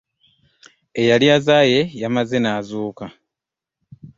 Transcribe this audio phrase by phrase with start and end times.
[1.01, 3.05] Eyali azaaye yamaze n'azuuka.